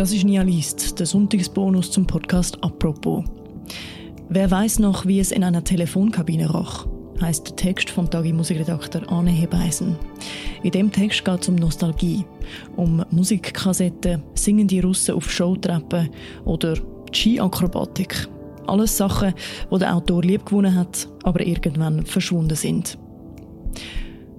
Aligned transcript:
Das 0.00 0.12
ist 0.12 0.24
Nia 0.24 0.40
Liest, 0.40 0.98
der 0.98 1.04
Sonntagsbonus 1.04 1.90
zum 1.90 2.06
Podcast 2.06 2.56
«Apropos». 2.64 3.22
Wer 4.30 4.50
weiß 4.50 4.78
noch, 4.78 5.04
wie 5.04 5.20
es 5.20 5.30
in 5.30 5.44
einer 5.44 5.62
Telefonkabine 5.62 6.50
roch? 6.50 6.86
heißt 7.20 7.48
der 7.48 7.56
Text 7.56 7.90
vom 7.90 8.08
Tagi 8.08 8.32
Musikredakteur 8.32 9.02
Arne 9.12 9.30
Hebeisen. 9.30 9.96
In 10.62 10.70
dem 10.70 10.90
Text 10.90 11.22
geht 11.22 11.42
es 11.42 11.50
um 11.50 11.56
Nostalgie, 11.56 12.24
um 12.76 13.04
Musikkassetten, 13.10 14.22
singende 14.32 14.80
Russen 14.80 15.16
auf 15.16 15.30
Showtreppen 15.30 16.08
oder 16.46 16.78
Ski-Akrobatik. 17.12 18.26
Alles 18.68 18.96
Sachen, 18.96 19.34
die 19.70 19.78
der 19.78 19.94
Autor 19.94 20.22
lieb 20.22 20.46
gewonnen 20.46 20.76
hat, 20.76 21.10
aber 21.24 21.46
irgendwann 21.46 22.06
verschwunden 22.06 22.56
sind. 22.56 22.96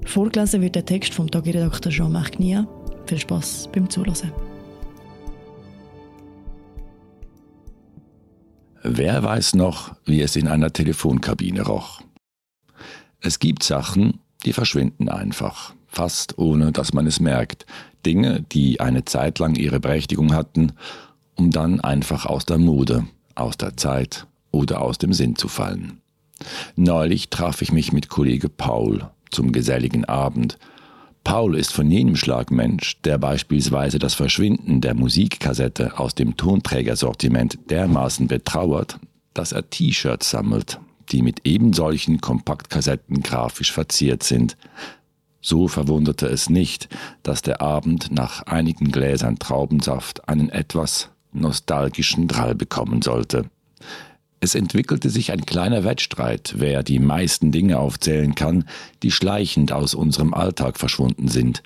Vorgelesen 0.08 0.64
wird 0.64 0.74
der 0.74 0.86
Text 0.86 1.14
vom 1.14 1.30
Tagi-Redakteur 1.30 1.92
Jean-Marc 1.92 2.40
Nia. 2.40 2.68
Viel 3.06 3.20
Spaß 3.20 3.70
beim 3.72 3.88
Zuhören. 3.88 4.32
Wer 8.84 9.22
weiß 9.24 9.54
noch, 9.54 9.96
wie 10.06 10.22
es 10.22 10.36
in 10.36 10.48
einer 10.48 10.74
Telefonkabine 10.74 11.62
roch? 11.62 12.02
Es 13.20 13.38
gibt 13.38 13.62
Sachen, 13.62 14.20
die 14.44 14.54
verschwinden 14.54 15.08
einfach, 15.08 15.76
fast 15.86 16.40
ohne 16.40 16.72
dass 16.72 16.92
man 16.92 17.06
es 17.06 17.20
merkt. 17.20 17.68
Dinge, 18.08 18.44
die 18.52 18.80
eine 18.80 19.06
Zeit 19.06 19.38
lang 19.38 19.54
ihre 19.54 19.80
Berechtigung 19.80 20.34
hatten, 20.34 20.72
um 21.36 21.52
dann 21.52 21.80
einfach 21.80 22.26
aus 22.26 22.46
der 22.46 22.58
Mode, 22.58 23.06
aus 23.36 23.56
der 23.56 23.78
Zeit 23.78 24.26
oder 24.50 24.82
aus 24.82 24.98
dem 24.98 25.14
Sinn 25.14 25.36
zu 25.36 25.48
fallen. 25.48 26.02
Neulich 26.76 27.30
traf 27.30 27.62
ich 27.62 27.72
mich 27.72 27.94
mit 27.94 28.10
Kollege 28.10 28.50
Paul 28.50 29.12
zum 29.30 29.52
geselligen 29.52 30.06
Abend. 30.06 30.58
Paul 31.24 31.56
ist 31.56 31.72
von 31.72 31.90
jenem 31.90 32.16
Schlag 32.16 32.52
Mensch, 32.52 33.00
der 33.04 33.18
beispielsweise 33.18 34.00
das 34.00 34.14
Verschwinden 34.16 34.82
der 34.82 34.96
Musikkassette 34.96 36.00
aus 36.00 36.16
dem 36.16 36.36
Tonträgersortiment 36.36 37.60
dermaßen 37.70 38.28
betrauert, 38.28 39.00
dass 39.34 39.52
er 39.52 39.70
T-Shirts 39.70 40.32
sammelt 40.32 40.80
die 41.12 41.22
mit 41.22 41.42
ebensolchen 41.46 42.22
Kompaktkassetten 42.22 43.22
grafisch 43.22 43.72
verziert 43.72 44.24
sind. 44.24 44.58
So 45.42 45.68
verwunderte 45.68 46.28
es 46.28 46.50
nicht, 46.50 46.88
dass 47.24 47.42
der 47.42 47.62
Abend 47.62 48.12
nach 48.12 48.44
einigen 48.44 48.92
Gläsern 48.92 49.40
Traubensaft 49.40 50.28
einen 50.30 50.50
etwas 50.50 51.10
nostalgischen 51.34 52.28
Drall 52.28 52.56
bekommen 52.56 53.02
sollte. 53.02 53.46
Es 54.44 54.56
entwickelte 54.56 55.12
sich 55.12 55.32
ein 55.32 55.46
kleiner 55.46 55.84
Wettstreit, 55.84 56.56
wer 56.58 56.82
die 56.82 56.98
meisten 56.98 57.52
Dinge 57.52 57.78
aufzählen 57.78 58.34
kann, 58.34 58.66
die 59.04 59.12
schleichend 59.12 59.72
aus 59.72 59.94
unserem 59.94 60.34
Alltag 60.34 60.80
verschwunden 60.80 61.28
sind. 61.28 61.62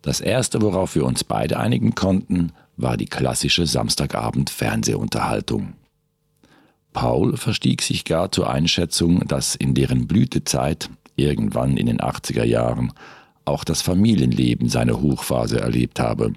Das 0.00 0.20
erste, 0.20 0.62
worauf 0.62 0.94
wir 0.94 1.04
uns 1.04 1.24
beide 1.24 1.58
einigen 1.58 1.96
konnten, 1.96 2.52
war 2.76 2.96
die 2.96 3.06
klassische 3.06 3.66
Samstagabend-Fernsehunterhaltung. 3.66 5.72
Paul 6.92 7.36
verstieg 7.36 7.82
sich 7.82 8.04
gar 8.04 8.30
zur 8.30 8.48
Einschätzung, 8.48 9.26
dass 9.26 9.56
in 9.56 9.74
deren 9.74 10.06
Blütezeit, 10.06 10.88
irgendwann 11.16 11.76
in 11.76 11.86
den 11.86 11.98
80er 11.98 12.44
Jahren, 12.44 12.92
auch 13.44 13.64
das 13.64 13.82
Familienleben 13.82 14.68
seine 14.68 15.00
Hochphase 15.00 15.60
erlebt 15.60 15.98
habe. 15.98 16.34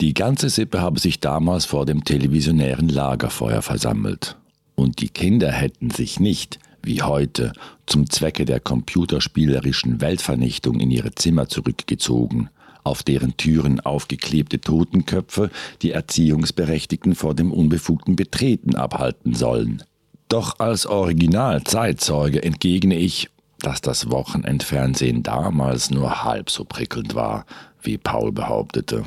Die 0.00 0.14
ganze 0.14 0.50
Sippe 0.50 0.80
habe 0.80 0.98
sich 0.98 1.20
damals 1.20 1.64
vor 1.64 1.86
dem 1.86 2.02
televisionären 2.02 2.88
Lagerfeuer 2.88 3.62
versammelt. 3.62 4.36
Und 4.74 5.00
die 5.00 5.08
Kinder 5.08 5.50
hätten 5.50 5.90
sich 5.90 6.20
nicht, 6.20 6.58
wie 6.82 7.02
heute, 7.02 7.52
zum 7.86 8.08
Zwecke 8.10 8.44
der 8.44 8.60
computerspielerischen 8.60 10.00
Weltvernichtung 10.00 10.80
in 10.80 10.90
ihre 10.90 11.14
Zimmer 11.14 11.48
zurückgezogen, 11.48 12.48
auf 12.84 13.02
deren 13.02 13.36
Türen 13.36 13.80
aufgeklebte 13.80 14.60
Totenköpfe 14.60 15.50
die 15.82 15.92
Erziehungsberechtigten 15.92 17.14
vor 17.14 17.34
dem 17.34 17.52
unbefugten 17.52 18.16
Betreten 18.16 18.74
abhalten 18.74 19.34
sollen. 19.34 19.82
Doch 20.28 20.58
als 20.58 20.86
Original-Zeitzeuge 20.86 22.42
entgegne 22.42 22.96
ich, 22.96 23.28
dass 23.60 23.80
das 23.80 24.10
Wochenendfernsehen 24.10 25.22
damals 25.22 25.90
nur 25.90 26.24
halb 26.24 26.50
so 26.50 26.64
prickelnd 26.64 27.14
war, 27.14 27.46
wie 27.80 27.98
Paul 27.98 28.32
behauptete. 28.32 29.04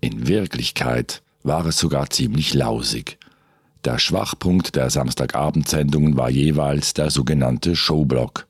In 0.00 0.28
Wirklichkeit 0.28 1.22
war 1.42 1.66
es 1.66 1.78
sogar 1.78 2.08
ziemlich 2.10 2.54
lausig. 2.54 3.17
Der 3.88 3.98
Schwachpunkt 3.98 4.76
der 4.76 4.90
Samstagabendsendungen 4.90 6.18
war 6.18 6.28
jeweils 6.28 6.92
der 6.92 7.08
sogenannte 7.10 7.74
Showblock. 7.74 8.46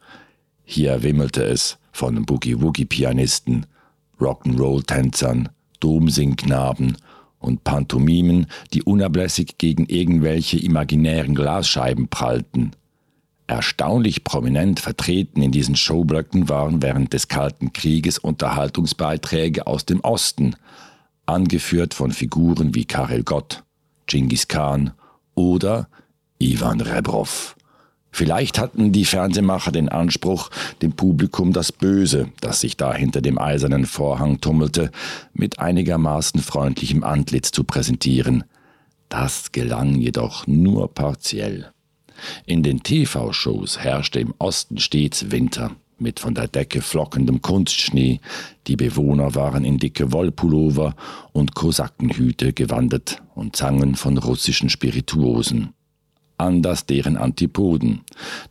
Hier 0.65 1.05
wimmelte 1.05 1.45
es 1.45 1.79
von 1.93 2.27
Boogie-Woogie-Pianisten, 2.27 3.67
Rock'n'Roll-Tänzern, 4.19 5.51
Domsingknaben 5.79 6.97
und 7.39 7.63
Pantomimen, 7.63 8.49
die 8.75 8.83
unablässig 8.83 9.59
gegen 9.59 9.87
irgendwelche 9.87 10.59
imaginären 10.59 11.37
Glasscheiben 11.37 12.09
prallten. 12.09 12.73
Erstaunlich 13.47 14.25
prominent 14.25 14.81
vertreten 14.81 15.41
in 15.41 15.53
diesen 15.53 15.77
Showblöcken 15.77 16.49
waren 16.49 16.83
während 16.83 17.13
des 17.13 17.29
Kalten 17.29 17.73
Krieges 17.73 18.19
Unterhaltungsbeiträge 18.19 19.69
aus 19.69 19.87
dem 19.87 20.01
Osten, 20.01 20.57
angeführt 21.27 21.95
von 21.95 22.11
Figuren 22.11 22.75
wie 22.75 22.87
Karel 22.87 23.23
Gott, 23.23 23.63
Genghis 24.09 24.49
Khan 24.49 24.95
oder 25.39 25.89
Ivan 26.41 26.81
Rebrov. 26.81 27.57
Vielleicht 28.11 28.59
hatten 28.59 28.91
die 28.91 29.05
Fernsehmacher 29.05 29.71
den 29.71 29.89
Anspruch, 29.89 30.51
dem 30.83 30.93
Publikum 30.93 31.53
das 31.53 31.71
Böse, 31.71 32.33
das 32.41 32.61
sich 32.61 32.77
da 32.77 32.93
hinter 32.93 33.21
dem 33.21 33.39
eisernen 33.39 33.87
Vorhang 33.87 34.41
tummelte, 34.41 34.91
mit 35.33 35.61
einigermaßen 35.61 36.41
freundlichem 36.41 37.05
Antlitz 37.05 37.53
zu 37.53 37.63
präsentieren. 37.63 38.45
Das 39.09 39.53
gelang 39.53 39.95
jedoch 39.95 40.47
nur 40.49 40.93
partiell. 40.93 41.71
In 42.45 42.65
den 42.65 42.83
TV-Shows 42.83 43.79
herrschte 43.79 44.19
im 44.19 44.35
Osten 44.39 44.79
stets 44.79 45.31
Winter, 45.31 45.71
mit 46.01 46.21
von 46.21 46.35
der 46.35 46.49
Decke 46.49 46.83
flockendem 46.83 47.43
Kunstschnee, 47.43 48.21
die 48.67 48.77
Bewohner 48.77 49.35
waren 49.35 49.65
in 49.65 49.79
dicke 49.79 50.13
Wollpullover 50.13 50.95
und 51.33 51.55
Kosakenhüte 51.55 52.53
gewandet 52.53 53.23
und 53.35 53.57
zangen 53.57 53.95
von 53.95 54.19
russischen 54.19 54.69
Spirituosen 54.69 55.75
anders 56.39 56.87
deren 56.87 57.17
Antipoden. 57.17 58.01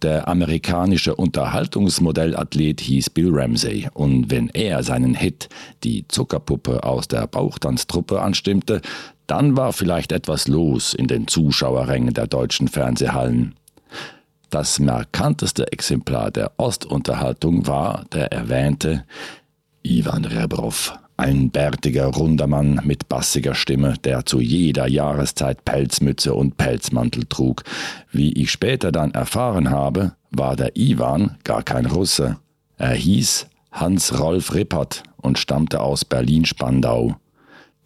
Der 0.02 0.28
amerikanische 0.28 1.16
Unterhaltungsmodellathlet 1.16 2.82
hieß 2.82 3.10
Bill 3.10 3.30
Ramsey 3.32 3.88
und 3.94 4.30
wenn 4.30 4.50
er 4.50 4.84
seinen 4.84 5.16
Hit 5.16 5.50
Die 5.84 6.08
Zuckerpuppe 6.08 6.84
aus 6.84 7.08
der 7.08 7.26
Bauchtanztruppe 7.28 8.22
anstimmte, 8.22 8.82
dann 9.26 9.58
war 9.58 9.74
vielleicht 9.74 10.12
etwas 10.12 10.48
los 10.48 10.94
in 10.94 11.08
den 11.08 11.28
Zuschauerrängen 11.28 12.14
der 12.14 12.28
deutschen 12.28 12.68
Fernsehhallen. 12.68 13.56
Das 14.50 14.80
markanteste 14.80 15.72
Exemplar 15.72 16.32
der 16.32 16.52
Ostunterhaltung 16.58 17.68
war 17.68 18.06
der 18.14 18.32
erwähnte 18.32 19.04
Ivan 19.84 20.24
Rebrov, 20.24 20.98
ein 21.18 21.50
bärtiger, 21.50 22.06
runder 22.06 22.48
Mann 22.48 22.80
mit 22.84 23.10
bassiger 23.10 23.56
Stimme, 23.56 23.96
der 24.04 24.26
zu 24.26 24.40
jeder 24.40 24.88
Jahreszeit 24.88 25.66
Pelzmütze 25.66 26.34
und 26.34 26.58
Pelzmantel 26.58 27.26
trug. 27.26 27.64
Wie 28.12 28.32
ich 28.34 28.52
später 28.52 28.92
dann 28.92 29.12
erfahren 29.12 29.70
habe, 29.70 30.14
war 30.32 30.56
der 30.56 30.78
Iwan 30.78 31.38
gar 31.44 31.64
kein 31.64 31.86
Russe. 31.86 32.38
Er 32.78 32.94
hieß 32.94 33.48
Hans-Rolf 33.72 34.54
Rippert 34.54 35.04
und 35.18 35.40
stammte 35.40 35.82
aus 35.82 36.06
Berlin-Spandau. 36.06 37.16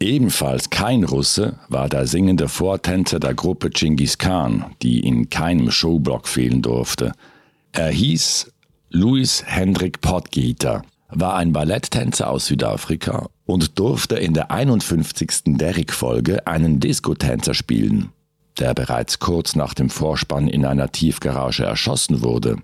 Ebenfalls 0.02 0.68
kein 0.68 1.04
Russe 1.04 1.60
war 1.68 1.88
der 1.88 2.08
singende 2.08 2.48
Vortänzer 2.48 3.20
der 3.20 3.34
Gruppe 3.34 3.70
Genghis 3.70 4.18
Khan, 4.18 4.74
die 4.82 4.98
in 4.98 5.30
keinem 5.30 5.70
Showblock 5.70 6.26
fehlen 6.26 6.60
durfte. 6.60 7.12
Er 7.70 7.88
hieß 7.88 8.50
Louis 8.90 9.44
Hendrik 9.46 10.00
Potgieter 10.00 10.82
war 11.08 11.36
ein 11.36 11.52
Balletttänzer 11.52 12.28
aus 12.28 12.46
Südafrika 12.46 13.28
und 13.44 13.78
durfte 13.78 14.16
in 14.16 14.34
der 14.34 14.50
51. 14.50 15.42
Derrick-Folge 15.44 16.46
einen 16.46 16.80
Disco-Tänzer 16.80 17.54
spielen, 17.54 18.10
der 18.58 18.74
bereits 18.74 19.20
kurz 19.20 19.54
nach 19.54 19.74
dem 19.74 19.88
Vorspann 19.88 20.48
in 20.48 20.64
einer 20.64 20.90
Tiefgarage 20.90 21.64
erschossen 21.64 22.22
wurde. 22.22 22.56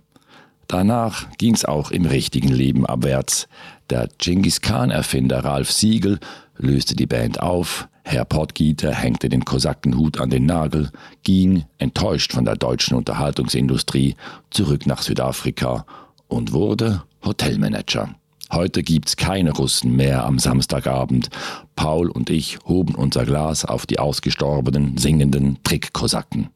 Danach 0.66 1.26
ging's 1.38 1.64
auch 1.64 1.90
im 1.90 2.04
richtigen 2.04 2.48
Leben 2.48 2.84
abwärts. 2.84 3.48
Der 3.90 4.08
Genghis 4.18 4.60
Khan-Erfinder 4.60 5.44
Ralf 5.44 5.70
Siegel 5.72 6.20
löste 6.58 6.94
die 6.94 7.06
Band 7.06 7.40
auf, 7.40 7.88
Herr 8.04 8.24
Pottgieter 8.24 8.94
hängte 8.94 9.28
den 9.28 9.44
Kosakenhut 9.44 10.18
an 10.18 10.30
den 10.30 10.46
Nagel, 10.46 10.90
ging, 11.24 11.64
enttäuscht 11.76 12.32
von 12.32 12.44
der 12.44 12.56
deutschen 12.56 12.96
Unterhaltungsindustrie, 12.96 14.14
zurück 14.50 14.86
nach 14.86 15.02
Südafrika 15.02 15.84
und 16.26 16.52
wurde 16.52 17.02
Hotelmanager. 17.24 18.14
Heute 18.50 18.82
gibt's 18.82 19.16
keine 19.16 19.52
Russen 19.52 19.94
mehr 19.94 20.24
am 20.24 20.38
Samstagabend. 20.38 21.28
Paul 21.76 22.08
und 22.08 22.30
ich 22.30 22.58
hoben 22.64 22.94
unser 22.94 23.26
Glas 23.26 23.66
auf 23.66 23.84
die 23.84 23.98
ausgestorbenen, 23.98 24.96
singenden 24.96 25.58
Trickkosaken. 25.62 26.48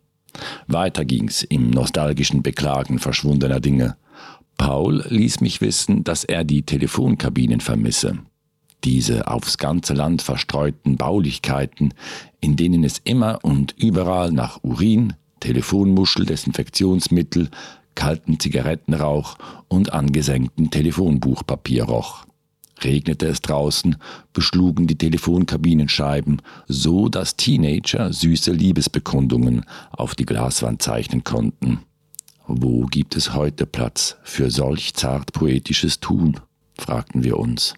Weiter 0.67 1.05
ging's 1.05 1.43
im 1.43 1.69
nostalgischen 1.69 2.43
Beklagen 2.43 2.99
verschwundener 2.99 3.61
Dinge. 3.61 3.97
Paul 4.57 5.05
ließ 5.07 5.41
mich 5.43 5.61
wissen, 5.61 6.03
dass 6.03 6.25
er 6.25 6.45
die 6.45 6.63
Telefonkabinen 6.63 7.61
vermisse. 7.61 8.21
Diese 8.85 9.29
aufs 9.29 9.59
ganze 9.59 9.95
Land 9.95 10.23
verstreuten 10.23 10.97
Baulichkeiten, 10.97 11.95
in 12.41 12.57
denen 12.57 12.83
es 12.83 13.01
immer 13.05 13.39
und 13.43 13.75
überall 13.79 14.33
nach 14.33 14.59
Urin, 14.63 15.15
Telefonmuschel, 15.41 16.27
Desinfektionsmittel, 16.27 17.49
kalten 17.95 18.41
Zigarettenrauch 18.41 19.37
und 19.69 19.93
angesenkten 19.93 20.71
Telefonbuchpapier 20.71 21.85
roch. 21.85 22.25
Regnete 22.81 23.27
es 23.27 23.41
draußen, 23.41 23.97
beschlugen 24.33 24.87
die 24.87 24.99
Telefonkabinenscheiben, 24.99 26.43
so 26.67 27.09
dass 27.09 27.37
Teenager 27.37 28.13
süße 28.13 28.51
Liebesbekundungen 28.51 29.65
auf 29.93 30.15
die 30.15 30.27
Glaswand 30.27 30.83
zeichnen 30.83 31.23
konnten. 31.23 31.81
Wo 32.47 32.87
gibt 32.87 33.15
es 33.15 33.35
heute 33.35 33.67
Platz 33.67 34.17
für 34.25 34.51
solch 34.51 34.95
zart 34.95 35.33
poetisches 35.33 36.01
Tun? 36.01 36.41
fragten 36.77 37.23
wir 37.23 37.39
uns. 37.39 37.75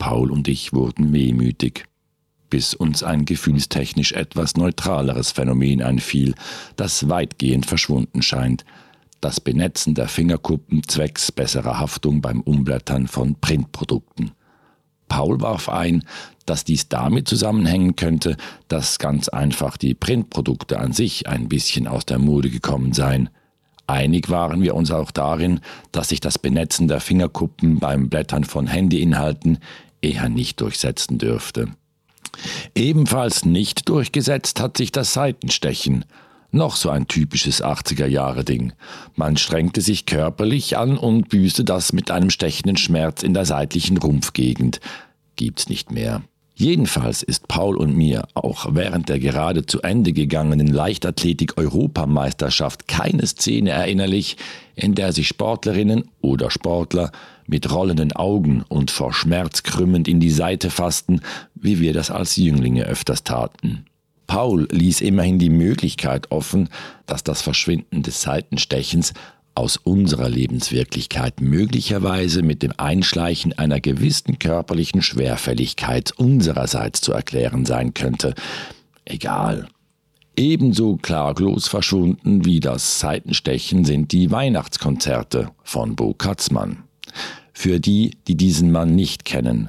Paul 0.00 0.32
und 0.32 0.48
ich 0.48 0.72
wurden 0.72 1.12
wehmütig, 1.12 1.84
bis 2.48 2.74
uns 2.74 3.04
ein 3.04 3.26
gefühlstechnisch 3.26 4.12
etwas 4.12 4.56
neutraleres 4.56 5.30
Phänomen 5.30 5.82
einfiel, 5.82 6.34
das 6.74 7.08
weitgehend 7.08 7.66
verschwunden 7.66 8.22
scheint, 8.22 8.64
das 9.20 9.40
Benetzen 9.40 9.94
der 9.94 10.08
Fingerkuppen 10.08 10.82
zwecks 10.88 11.30
besserer 11.30 11.78
Haftung 11.78 12.22
beim 12.22 12.40
Umblättern 12.40 13.06
von 13.06 13.36
Printprodukten. 13.40 14.32
Paul 15.08 15.42
warf 15.42 15.68
ein, 15.68 16.02
dass 16.46 16.64
dies 16.64 16.88
damit 16.88 17.28
zusammenhängen 17.28 17.94
könnte, 17.94 18.38
dass 18.68 18.98
ganz 18.98 19.28
einfach 19.28 19.76
die 19.76 19.94
Printprodukte 19.94 20.80
an 20.80 20.92
sich 20.92 21.28
ein 21.28 21.48
bisschen 21.48 21.86
aus 21.86 22.06
der 22.06 22.18
Mode 22.18 22.48
gekommen 22.48 22.94
seien. 22.94 23.28
Einig 23.86 24.30
waren 24.30 24.62
wir 24.62 24.76
uns 24.76 24.92
auch 24.92 25.10
darin, 25.10 25.60
dass 25.92 26.08
sich 26.08 26.20
das 26.20 26.38
Benetzen 26.38 26.88
der 26.88 27.00
Fingerkuppen 27.00 27.80
beim 27.80 28.08
Blättern 28.08 28.44
von 28.44 28.68
Handyinhalten 28.68 29.58
eher 30.02 30.28
nicht 30.28 30.60
durchsetzen 30.60 31.18
dürfte. 31.18 31.68
Ebenfalls 32.74 33.44
nicht 33.44 33.88
durchgesetzt 33.88 34.60
hat 34.60 34.76
sich 34.76 34.92
das 34.92 35.12
Seitenstechen. 35.12 36.04
Noch 36.52 36.74
so 36.74 36.90
ein 36.90 37.06
typisches 37.06 37.62
80er-Jahre-Ding. 37.62 38.72
Man 39.14 39.36
strengte 39.36 39.80
sich 39.80 40.06
körperlich 40.06 40.76
an 40.76 40.98
und 40.98 41.28
büßte 41.28 41.64
das 41.64 41.92
mit 41.92 42.10
einem 42.10 42.30
stechenden 42.30 42.76
Schmerz 42.76 43.22
in 43.22 43.34
der 43.34 43.44
seitlichen 43.44 43.98
Rumpfgegend. 43.98 44.80
Gibt's 45.36 45.68
nicht 45.68 45.92
mehr. 45.92 46.22
Jedenfalls 46.60 47.22
ist 47.22 47.48
Paul 47.48 47.78
und 47.78 47.96
mir 47.96 48.24
auch 48.34 48.66
während 48.74 49.08
der 49.08 49.18
gerade 49.18 49.64
zu 49.64 49.80
Ende 49.80 50.12
gegangenen 50.12 50.66
Leichtathletik-Europameisterschaft 50.66 52.86
keine 52.86 53.26
Szene 53.26 53.70
erinnerlich, 53.70 54.36
in 54.74 54.94
der 54.94 55.14
sich 55.14 55.28
Sportlerinnen 55.28 56.10
oder 56.20 56.50
Sportler 56.50 57.12
mit 57.50 57.70
rollenden 57.70 58.12
Augen 58.12 58.64
und 58.68 58.90
vor 58.90 59.12
Schmerz 59.12 59.62
krümmend 59.64 60.08
in 60.08 60.20
die 60.20 60.30
Seite 60.30 60.70
fassten, 60.70 61.20
wie 61.54 61.80
wir 61.80 61.92
das 61.92 62.10
als 62.10 62.36
Jünglinge 62.36 62.84
öfters 62.84 63.24
taten. 63.24 63.84
Paul 64.26 64.68
ließ 64.70 65.00
immerhin 65.00 65.40
die 65.40 65.50
Möglichkeit 65.50 66.30
offen, 66.30 66.68
dass 67.06 67.24
das 67.24 67.42
Verschwinden 67.42 68.04
des 68.04 68.22
Seitenstechens 68.22 69.12
aus 69.56 69.76
unserer 69.76 70.28
Lebenswirklichkeit 70.28 71.40
möglicherweise 71.40 72.42
mit 72.42 72.62
dem 72.62 72.72
Einschleichen 72.76 73.52
einer 73.58 73.80
gewissen 73.80 74.38
körperlichen 74.38 75.02
Schwerfälligkeit 75.02 76.12
unsererseits 76.12 77.00
zu 77.00 77.12
erklären 77.12 77.66
sein 77.66 77.92
könnte. 77.92 78.34
Egal. 79.04 79.66
Ebenso 80.36 80.96
klaglos 80.96 81.66
verschwunden 81.66 82.44
wie 82.44 82.60
das 82.60 83.00
Seitenstechen 83.00 83.84
sind 83.84 84.12
die 84.12 84.30
Weihnachtskonzerte 84.30 85.50
von 85.64 85.96
Bo 85.96 86.14
Katzmann. 86.14 86.84
Für 87.60 87.78
die, 87.78 88.12
die 88.26 88.36
diesen 88.36 88.72
Mann 88.72 88.94
nicht 88.94 89.26
kennen, 89.26 89.68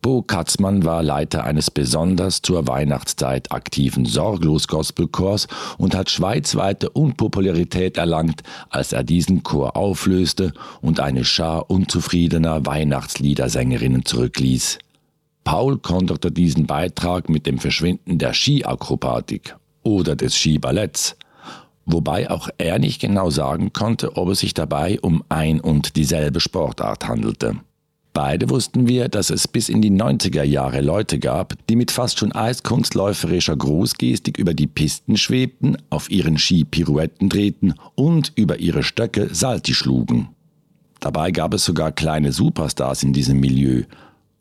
Bo 0.00 0.22
Katzmann 0.22 0.86
war 0.86 1.02
Leiter 1.02 1.44
eines 1.44 1.70
besonders 1.70 2.40
zur 2.40 2.66
Weihnachtszeit 2.66 3.52
aktiven 3.52 4.06
Sorglos-Gospelchors 4.06 5.46
und 5.76 5.94
hat 5.94 6.08
schweizweite 6.08 6.88
Unpopularität 6.88 7.98
erlangt, 7.98 8.42
als 8.70 8.94
er 8.94 9.04
diesen 9.04 9.42
Chor 9.42 9.76
auflöste 9.76 10.54
und 10.80 11.00
eine 11.00 11.26
Schar 11.26 11.68
unzufriedener 11.68 12.64
Weihnachtsliedersängerinnen 12.64 14.06
zurückließ. 14.06 14.78
Paul 15.44 15.76
konterte 15.76 16.32
diesen 16.32 16.64
Beitrag 16.66 17.28
mit 17.28 17.44
dem 17.44 17.58
Verschwinden 17.58 18.16
der 18.16 18.32
Skiakrobatik 18.32 19.56
oder 19.82 20.16
des 20.16 20.36
Skiballetts, 20.36 21.16
wobei 21.92 22.30
auch 22.30 22.48
er 22.58 22.78
nicht 22.78 23.00
genau 23.00 23.30
sagen 23.30 23.72
konnte, 23.72 24.16
ob 24.16 24.28
es 24.30 24.40
sich 24.40 24.54
dabei 24.54 24.98
um 25.00 25.24
ein 25.28 25.60
und 25.60 25.96
dieselbe 25.96 26.40
Sportart 26.40 27.08
handelte. 27.08 27.56
Beide 28.12 28.50
wussten 28.50 28.88
wir, 28.88 29.08
dass 29.08 29.30
es 29.30 29.46
bis 29.46 29.68
in 29.68 29.80
die 29.80 29.90
90er 29.90 30.42
Jahre 30.42 30.80
Leute 30.80 31.20
gab, 31.20 31.54
die 31.68 31.76
mit 31.76 31.92
fast 31.92 32.18
schon 32.18 32.32
eiskunstläuferischer 32.32 33.56
Großgestik 33.56 34.36
über 34.36 34.52
die 34.52 34.66
Pisten 34.66 35.16
schwebten, 35.16 35.76
auf 35.90 36.10
ihren 36.10 36.36
Ski 36.36 36.64
Pirouetten 36.64 37.28
drehten 37.28 37.74
und 37.94 38.32
über 38.34 38.58
ihre 38.58 38.82
Stöcke 38.82 39.32
Salti 39.32 39.74
schlugen. 39.74 40.28
Dabei 40.98 41.30
gab 41.30 41.54
es 41.54 41.64
sogar 41.64 41.92
kleine 41.92 42.32
Superstars 42.32 43.04
in 43.04 43.12
diesem 43.12 43.38
Milieu. 43.38 43.84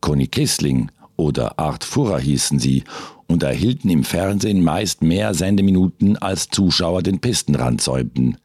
Conny 0.02 0.28
Kissling 0.28 0.90
oder 1.16 1.60
Art 1.60 1.84
Furrer 1.84 2.20
hießen 2.20 2.58
sie 2.58 2.84
und 3.30 3.44
erhielten 3.44 3.90
im 3.90 4.04
Fernsehen 4.04 4.64
meist 4.64 5.04
mehr 5.04 5.34
Sendeminuten 5.34 6.18
als 6.18 6.50
Zuschauer 6.50 7.04
den 7.04 7.20
Pistenrand 7.20 7.80
säumten. 7.80 8.38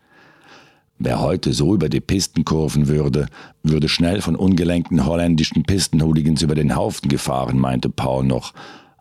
Wer 0.99 1.21
heute 1.21 1.53
so 1.53 1.75
über 1.75 1.89
die 1.89 2.01
Pisten 2.01 2.45
kurven 2.45 2.87
würde, 2.87 3.27
würde 3.63 3.89
schnell 3.89 4.21
von 4.21 4.37
ungelenkten 4.37 5.07
holländischen 5.07 5.65
Pistenhooligans 5.65 6.43
über 6.43 6.55
den 6.55 6.77
Haufen 6.77 7.09
gefahren, 7.09 7.59
meinte 7.59 7.89
Paul 7.89 8.25
noch, 8.25 8.53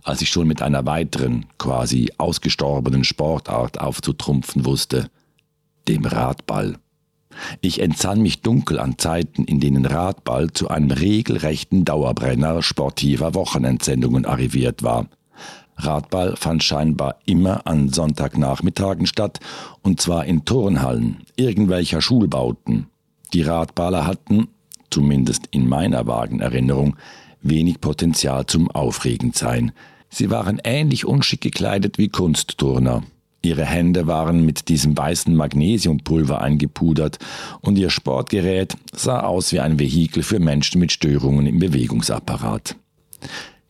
als 0.04 0.22
ich 0.22 0.30
schon 0.30 0.48
mit 0.48 0.62
einer 0.62 0.86
weiteren, 0.86 1.46
quasi 1.60 2.12
ausgestorbenen 2.18 3.04
Sportart 3.04 3.80
aufzutrumpfen 3.80 4.66
wusste, 4.66 5.10
dem 5.88 6.06
Radball. 6.06 6.78
Ich 7.62 7.82
entsann 7.82 8.22
mich 8.22 8.42
dunkel 8.42 8.80
an 8.80 8.98
Zeiten, 8.98 9.44
in 9.44 9.60
denen 9.60 9.86
Radball 9.86 10.52
zu 10.52 10.70
einem 10.70 10.92
regelrechten 10.92 11.84
Dauerbrenner 11.84 12.62
sportiver 12.64 13.34
Wochenendsendungen 13.34 14.26
arriviert 14.26 14.82
war– 14.82 15.08
Radball 15.78 16.36
fand 16.36 16.64
scheinbar 16.64 17.16
immer 17.26 17.66
an 17.66 17.90
Sonntagnachmittagen 17.90 19.08
statt, 19.08 19.40
und 19.82 20.02
zwar 20.02 20.26
in 20.26 20.46
Turnhallen 20.46 21.18
irgendwelcher 21.36 22.02
Schulbauten. 22.02 22.88
Die 23.34 23.42
Radballer 23.42 24.06
hatten, 24.06 24.48
zumindest 24.90 25.48
in 25.52 25.68
meiner 25.68 26.06
vagen 26.06 26.40
Erinnerung, 26.40 26.96
wenig 27.42 27.82
Potenzial 27.82 28.46
zum 28.46 28.70
Aufregendsein. 28.72 29.72
Sie 30.10 30.30
waren 30.30 30.62
ähnlich 30.64 31.06
unschick 31.06 31.42
gekleidet 31.42 31.98
wie 31.98 32.10
Kunstturner. 32.10 33.04
Ihre 33.42 33.66
Hände 33.66 34.08
waren 34.08 34.46
mit 34.46 34.70
diesem 34.70 34.98
weißen 34.98 35.36
Magnesiumpulver 35.36 36.40
eingepudert 36.40 37.20
und 37.60 37.78
ihr 37.78 37.90
Sportgerät 37.90 38.78
sah 38.96 39.22
aus 39.22 39.52
wie 39.52 39.60
ein 39.60 39.80
Vehikel 39.80 40.24
für 40.24 40.40
Menschen 40.40 40.80
mit 40.80 40.94
Störungen 40.94 41.46
im 41.46 41.60
Bewegungsapparat. 41.60 42.78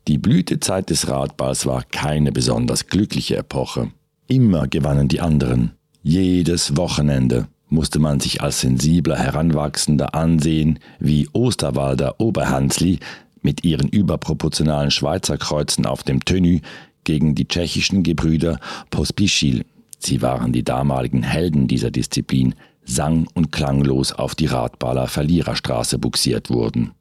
Die 0.08 0.18
Blütezeit 0.18 0.90
des 0.90 1.08
Radballs 1.08 1.66
war 1.66 1.84
keine 1.84 2.32
besonders 2.32 2.88
glückliche 2.88 3.38
Epoche. 3.38 3.92
Immer 4.28 4.68
gewannen 4.68 5.08
die 5.08 5.22
anderen. 5.22 5.72
Jedes 6.02 6.76
Wochenende 6.76 7.48
musste 7.70 8.00
man 8.00 8.20
sich 8.20 8.42
als 8.42 8.62
sensibler 8.62 9.18
Heranwachsender 9.18 10.14
ansehen, 10.14 10.80
wie 11.00 11.30
Osterwalder 11.32 12.20
Oberhansli 12.20 13.00
mit 13.42 13.64
ihren 13.64 13.88
überproportionalen 13.88 14.92
Schweizer 14.92 15.38
Kreuzen 15.38 15.86
auf 15.86 16.04
dem 16.04 16.24
Tenü 16.24 16.60
gegen 17.04 17.36
die 17.36 17.48
tschechischen 17.48 18.04
Gebrüder 18.04 18.60
Pospischil. 18.90 19.66
Sie 20.00 20.22
waren 20.22 20.52
die 20.52 20.64
damaligen 20.64 21.24
Helden 21.24 21.68
dieser 21.68 21.92
Disziplin, 21.92 22.56
sang- 22.86 23.28
und 23.34 23.52
klanglos 23.52 24.12
auf 24.12 24.36
die 24.36 24.48
Radballer 24.48 25.08
Verliererstraße 25.08 25.98
buxiert 25.98 26.50
wurden. 26.50 26.92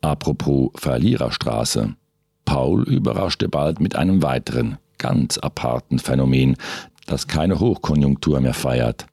Apropos 0.00 0.70
Verliererstraße. 0.74 1.94
Paul 2.48 2.84
überraschte 2.84 3.46
bald 3.46 3.78
mit 3.78 3.94
einem 3.94 4.22
weiteren, 4.22 4.78
ganz 4.96 5.36
aparten 5.36 5.98
Phänomen, 5.98 6.56
das 7.04 7.26
keine 7.26 7.60
Hochkonjunktur 7.60 8.40
mehr 8.40 8.54
feiert. 8.54 9.04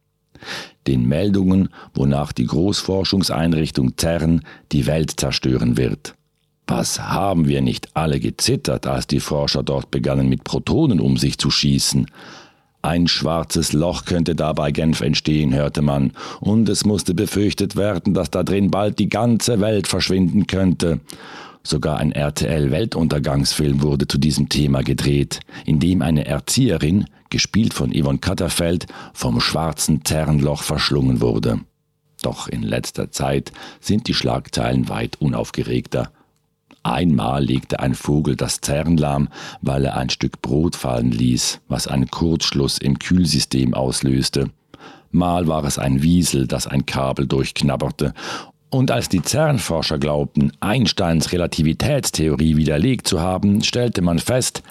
Den 0.87 1.05
Meldungen, 1.05 1.67
wonach 1.93 2.31
die 2.31 2.45
Großforschungseinrichtung 2.45 3.97
CERN 3.97 4.45
die 4.71 4.87
Welt 4.87 5.19
zerstören 5.19 5.75
wird. 5.75 6.15
Was 6.65 7.01
haben 7.01 7.49
wir 7.49 7.61
nicht 7.61 7.89
alle 7.97 8.21
gezittert, 8.21 8.87
als 8.87 9.05
die 9.05 9.19
Forscher 9.19 9.63
dort 9.63 9.91
begannen, 9.91 10.29
mit 10.29 10.45
Protonen 10.45 11.01
um 11.01 11.17
sich 11.17 11.37
zu 11.37 11.51
schießen? 11.51 12.09
Ein 12.83 13.09
schwarzes 13.09 13.73
Loch 13.73 14.05
könnte 14.05 14.35
dabei 14.35 14.71
Genf 14.71 15.01
entstehen, 15.01 15.53
hörte 15.53 15.81
man, 15.81 16.13
und 16.39 16.69
es 16.69 16.85
musste 16.85 17.13
befürchtet 17.13 17.75
werden, 17.75 18.13
dass 18.13 18.31
da 18.31 18.43
drin 18.43 18.71
bald 18.71 18.97
die 18.97 19.09
ganze 19.09 19.59
Welt 19.59 19.87
verschwinden 19.87 20.47
könnte. 20.47 21.01
Sogar 21.65 21.97
ein 21.97 22.11
RTL-Weltuntergangsfilm 22.11 23.81
wurde 23.81 24.07
zu 24.07 24.19
diesem 24.19 24.49
Thema 24.49 24.83
gedreht, 24.83 25.39
in 25.65 25.79
dem 25.79 26.03
eine 26.03 26.25
Erzieherin, 26.27 27.05
gespielt 27.31 27.73
von 27.73 27.91
Yvonne 27.91 28.19
Katterfeld, 28.19 28.85
vom 29.15 29.41
schwarzen 29.41 30.05
Zernloch 30.05 30.61
verschlungen 30.61 31.21
wurde. 31.21 31.61
Doch 32.21 32.47
in 32.47 32.61
letzter 32.61 33.09
Zeit 33.09 33.51
sind 33.79 34.07
die 34.07 34.13
Schlagzeilen 34.13 34.89
weit 34.89 35.19
unaufgeregter. 35.19 36.11
Einmal 36.83 37.43
legte 37.43 37.79
ein 37.79 37.95
Vogel 37.95 38.35
das 38.35 38.61
Zerren 38.61 38.97
lahm, 38.97 39.29
weil 39.63 39.85
er 39.85 39.97
ein 39.97 40.11
Stück 40.11 40.43
Brot 40.43 40.75
fallen 40.75 41.09
ließ, 41.09 41.61
was 41.67 41.87
einen 41.87 42.11
Kurzschluss 42.11 42.77
im 42.77 42.99
Kühlsystem 42.99 43.73
auslöste. 43.73 44.51
Mal 45.09 45.47
war 45.47 45.63
es 45.63 45.79
ein 45.79 46.03
Wiesel, 46.03 46.45
das 46.45 46.67
ein 46.67 46.85
Kabel 46.85 47.25
durchknabberte. 47.25 48.13
Und 48.69 48.91
als 48.91 49.09
die 49.09 49.21
CERN-Forscher 49.21 49.99
glaubten, 49.99 50.51
Einsteins 50.59 51.31
Relativitätstheorie 51.31 52.57
widerlegt 52.57 53.07
zu 53.07 53.21
haben, 53.21 53.63
stellte 53.63 54.01
man 54.01 54.19
fest, 54.19 54.63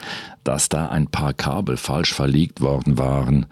dass 0.42 0.68
da 0.68 0.88
ein 0.88 1.06
paar 1.06 1.32
Kabel 1.32 1.76
falsch 1.76 2.12
verlegt 2.12 2.60
worden 2.60 2.98
waren, 2.98 3.46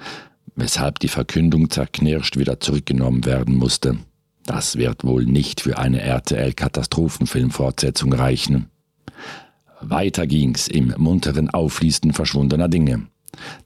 weshalb 0.55 0.99
die 0.99 1.09
Verkündung 1.09 1.71
zerknirscht 1.71 2.37
wieder 2.37 2.61
zurückgenommen 2.61 3.25
werden 3.25 3.57
musste. 3.57 3.99
Das 4.45 4.77
wird 4.77 5.05
wohl 5.05 5.25
nicht 5.25 5.61
für 5.61 5.79
eine 5.79 6.03
RTL-Katastrophenfilmfortsetzung 6.03 8.13
reichen. 8.13 8.67
Weiter 9.81 10.27
ging's 10.27 10.69
im 10.69 10.95
munteren 10.99 11.51
Aufließen 11.51 12.13
verschwundener 12.13 12.69
Dinge. 12.69 13.07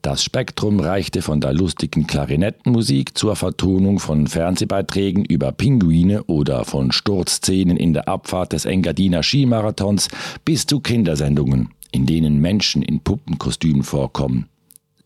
Das 0.02 0.22
Spektrum 0.22 0.78
reichte 0.80 1.22
von 1.22 1.40
der 1.40 1.52
lustigen 1.52 2.06
Klarinettenmusik 2.06 3.18
zur 3.18 3.34
Vertonung 3.34 3.98
von 3.98 4.26
Fernsehbeiträgen 4.26 5.24
über 5.24 5.52
Pinguine 5.52 6.24
oder 6.24 6.64
von 6.64 6.92
Sturzszenen 6.92 7.76
in 7.76 7.92
der 7.92 8.08
Abfahrt 8.08 8.52
des 8.52 8.64
Engadiner 8.64 9.22
Skimarathons 9.22 10.08
bis 10.44 10.66
zu 10.66 10.80
Kindersendungen, 10.80 11.70
in 11.90 12.06
denen 12.06 12.40
Menschen 12.40 12.82
in 12.82 13.00
Puppenkostümen 13.00 13.82
vorkommen. 13.82 14.46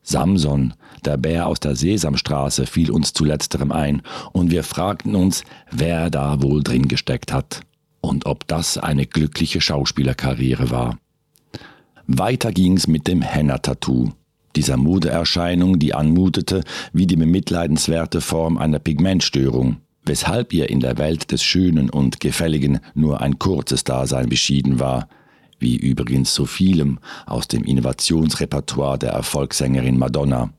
Samson, 0.02 0.74
der 1.04 1.16
Bär 1.16 1.46
aus 1.46 1.60
der 1.60 1.76
Sesamstraße, 1.76 2.66
fiel 2.66 2.90
uns 2.90 3.12
zu 3.12 3.24
letzterem 3.24 3.70
ein, 3.72 4.02
und 4.32 4.50
wir 4.50 4.64
fragten 4.64 5.14
uns, 5.14 5.44
wer 5.70 6.10
da 6.10 6.42
wohl 6.42 6.62
drin 6.62 6.88
gesteckt 6.88 7.32
hat 7.32 7.60
und 8.00 8.26
ob 8.26 8.46
das 8.48 8.78
eine 8.78 9.06
glückliche 9.06 9.60
Schauspielerkarriere 9.60 10.70
war. 10.70 10.98
Weiter 12.06 12.50
ging's 12.50 12.86
mit 12.86 13.06
dem 13.06 13.22
Henna-Tattoo, 13.22 14.10
dieser 14.56 14.76
Modeerscheinung, 14.76 15.78
die 15.78 15.94
anmutete 15.94 16.62
wie 16.92 17.06
die 17.06 17.16
bemitleidenswerte 17.16 18.20
Form 18.20 18.58
einer 18.58 18.78
Pigmentstörung, 18.78 19.76
weshalb 20.04 20.52
ihr 20.52 20.70
in 20.70 20.80
der 20.80 20.98
Welt 20.98 21.30
des 21.32 21.42
Schönen 21.42 21.90
und 21.90 22.20
Gefälligen 22.20 22.80
nur 22.94 23.20
ein 23.20 23.38
kurzes 23.38 23.84
Dasein 23.84 24.28
beschieden 24.28 24.80
war– 24.80 25.08
wie 25.60 25.76
übrigens 25.76 26.34
so 26.34 26.46
vielem 26.46 26.98
aus 27.26 27.46
dem 27.46 27.62
Innovationsrepertoire 27.62 28.98
der 28.98 29.12
Erfolgssängerin 29.12 29.98
Madonna. 29.98 30.50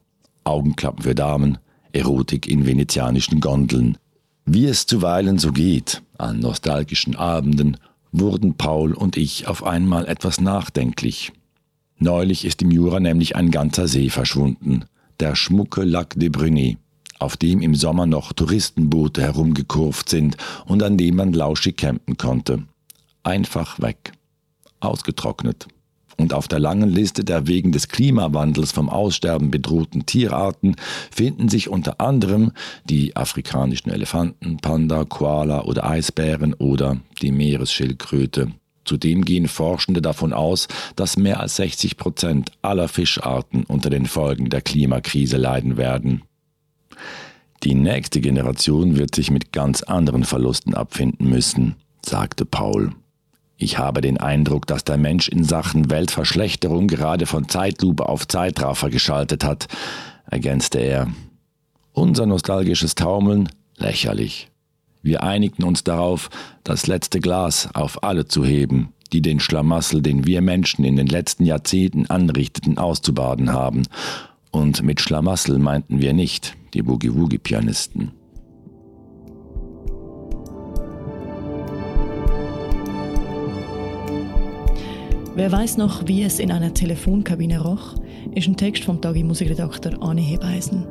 Augenklappen 0.43 1.03
für 1.03 1.15
Damen, 1.15 1.57
Erotik 1.91 2.47
in 2.47 2.65
venezianischen 2.65 3.41
Gondeln. 3.41 3.97
Wie 4.45 4.65
es 4.65 4.85
zuweilen 4.85 5.37
so 5.37 5.51
geht, 5.51 6.01
an 6.17 6.39
nostalgischen 6.39 7.15
Abenden, 7.15 7.77
wurden 8.11 8.55
Paul 8.55 8.93
und 8.93 9.17
ich 9.17 9.47
auf 9.47 9.63
einmal 9.63 10.07
etwas 10.07 10.41
nachdenklich. 10.41 11.31
Neulich 12.03 12.45
ist 12.45 12.63
im 12.63 12.71
Jura 12.71 12.99
nämlich 12.99 13.35
ein 13.35 13.51
ganzer 13.51 13.87
See 13.87 14.09
verschwunden, 14.09 14.85
der 15.19 15.35
schmucke 15.35 15.83
Lac 15.83 16.15
de 16.19 16.29
Brunei, 16.29 16.77
auf 17.19 17.37
dem 17.37 17.61
im 17.61 17.75
Sommer 17.75 18.07
noch 18.07 18.33
Touristenboote 18.33 19.21
herumgekurvt 19.21 20.09
sind 20.09 20.35
und 20.65 20.81
an 20.81 20.97
dem 20.97 21.17
man 21.17 21.31
lauschig 21.31 21.77
campen 21.77 22.17
konnte. 22.17 22.63
Einfach 23.21 23.79
weg 23.79 24.13
ausgetrocknet. 24.79 25.67
Und 26.17 26.33
auf 26.33 26.47
der 26.47 26.57
langen 26.57 26.89
Liste 26.89 27.23
der 27.23 27.45
wegen 27.45 27.71
des 27.71 27.87
Klimawandels 27.87 28.71
vom 28.71 28.89
Aussterben 28.89 29.51
bedrohten 29.51 30.07
Tierarten 30.07 30.77
finden 31.11 31.49
sich 31.49 31.69
unter 31.69 32.01
anderem 32.01 32.51
die 32.89 33.15
afrikanischen 33.15 33.91
Elefanten, 33.91 34.57
Panda, 34.57 35.05
Koala 35.05 35.65
oder 35.65 35.87
Eisbären 35.87 36.55
oder 36.55 36.97
die 37.21 37.31
Meeresschildkröte. 37.31 38.53
Zudem 38.91 39.23
gehen 39.23 39.47
Forschende 39.47 40.01
davon 40.01 40.33
aus, 40.33 40.67
dass 40.97 41.15
mehr 41.15 41.39
als 41.39 41.55
60 41.55 41.95
Prozent 41.95 42.51
aller 42.61 42.89
Fischarten 42.89 43.63
unter 43.63 43.89
den 43.89 44.05
Folgen 44.05 44.49
der 44.49 44.59
Klimakrise 44.59 45.37
leiden 45.37 45.77
werden. 45.77 46.23
Die 47.63 47.73
nächste 47.73 48.19
Generation 48.19 48.97
wird 48.97 49.15
sich 49.15 49.31
mit 49.31 49.53
ganz 49.53 49.81
anderen 49.81 50.25
Verlusten 50.25 50.73
abfinden 50.73 51.29
müssen, 51.29 51.77
sagte 52.05 52.43
Paul. 52.43 52.91
Ich 53.55 53.77
habe 53.77 54.01
den 54.01 54.17
Eindruck, 54.17 54.67
dass 54.67 54.83
der 54.83 54.97
Mensch 54.97 55.29
in 55.29 55.45
Sachen 55.45 55.89
Weltverschlechterung 55.89 56.87
gerade 56.89 57.27
von 57.27 57.47
Zeitlupe 57.47 58.09
auf 58.09 58.27
Zeitraffer 58.27 58.89
geschaltet 58.89 59.45
hat, 59.45 59.69
ergänzte 60.29 60.79
er. 60.79 61.07
Unser 61.93 62.25
nostalgisches 62.25 62.95
Taumeln 62.95 63.47
lächerlich. 63.77 64.50
Wir 65.03 65.23
einigten 65.23 65.63
uns 65.63 65.83
darauf, 65.83 66.29
das 66.63 66.87
letzte 66.87 67.19
Glas 67.19 67.69
auf 67.73 68.03
alle 68.03 68.27
zu 68.27 68.45
heben, 68.45 68.93
die 69.13 69.21
den 69.21 69.39
Schlamassel, 69.39 70.01
den 70.01 70.25
wir 70.25 70.41
Menschen 70.41 70.85
in 70.85 70.95
den 70.95 71.07
letzten 71.07 71.45
Jahrzehnten 71.45 72.05
anrichteten, 72.07 72.77
auszubaden 72.77 73.51
haben. 73.51 73.83
Und 74.51 74.83
mit 74.83 75.01
Schlamassel 75.01 75.57
meinten 75.57 76.01
wir 76.01 76.13
nicht 76.13 76.55
die 76.73 76.83
Boogie-Woogie-Pianisten. 76.83 78.11
Wer 85.33 85.51
weiß 85.51 85.77
noch, 85.77 86.07
wie 86.07 86.23
es 86.23 86.39
in 86.39 86.51
einer 86.51 86.73
Telefonkabine 86.73 87.61
roch, 87.61 87.95
ist 88.35 88.47
ein 88.47 88.57
Text 88.57 88.83
vom 88.83 89.01
Tagi 89.01 89.23
Musikredakteur 89.23 90.03
Anne 90.03 90.21
Hebeisen. 90.21 90.85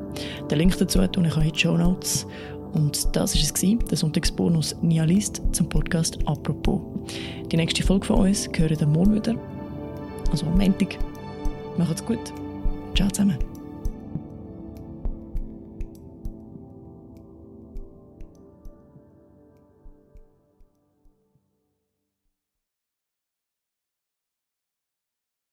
Der 0.51 0.57
Link 0.59 0.77
dazu 0.79 1.07
tue 1.07 1.27
ich 1.27 1.37
euch 1.37 1.47
in 1.47 1.53
die 1.53 1.59
Show 1.59 1.77
Notes. 1.77 2.27
Und 2.73 3.15
das 3.17 3.35
war 3.35 3.43
es, 3.43 3.89
der 3.91 3.99
Sonntagsbonus 3.99 4.77
Nialist 4.83 5.43
zum 5.53 5.69
Podcast 5.69 6.19
«Apropos». 6.27 6.81
Die 7.51 7.57
nächste 7.57 7.83
Folge 7.83 8.07
von 8.07 8.21
uns 8.21 8.51
gehört 8.51 8.83
am 8.83 8.93
Morgen 8.93 9.15
wieder, 9.15 9.35
also 10.31 10.47
am 10.47 10.59
Montag. 10.59 10.99
Macht's 11.77 12.05
gut. 12.05 12.33
Ciao 12.95 13.09
zusammen. 13.09 13.50